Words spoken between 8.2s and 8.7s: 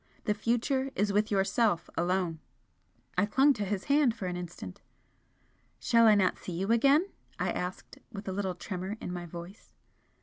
a little